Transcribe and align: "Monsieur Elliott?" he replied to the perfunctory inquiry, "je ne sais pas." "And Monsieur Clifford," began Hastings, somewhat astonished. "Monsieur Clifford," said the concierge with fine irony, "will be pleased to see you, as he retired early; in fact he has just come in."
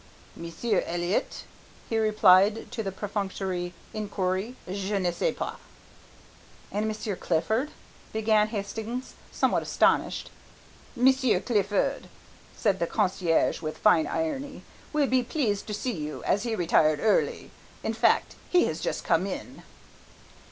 "Monsieur 0.35 0.83
Elliott?" 0.87 1.43
he 1.87 1.99
replied 1.99 2.71
to 2.71 2.81
the 2.81 2.91
perfunctory 2.91 3.75
inquiry, 3.93 4.55
"je 4.67 4.97
ne 4.97 5.11
sais 5.11 5.35
pas." 5.35 5.57
"And 6.71 6.87
Monsieur 6.87 7.15
Clifford," 7.15 7.69
began 8.11 8.47
Hastings, 8.47 9.13
somewhat 9.31 9.61
astonished. 9.61 10.31
"Monsieur 10.95 11.39
Clifford," 11.39 12.07
said 12.57 12.79
the 12.79 12.87
concierge 12.87 13.61
with 13.61 13.77
fine 13.77 14.07
irony, 14.07 14.63
"will 14.91 15.05
be 15.05 15.21
pleased 15.21 15.67
to 15.67 15.73
see 15.75 15.93
you, 15.93 16.23
as 16.23 16.41
he 16.41 16.55
retired 16.55 16.99
early; 16.99 17.51
in 17.83 17.93
fact 17.93 18.33
he 18.49 18.65
has 18.65 18.81
just 18.81 19.03
come 19.03 19.27
in." 19.27 19.61